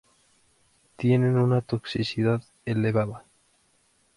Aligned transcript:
Tienen 0.95 1.37
una 1.37 1.61
toxicidad 1.61 2.41
elevada. 2.65 3.23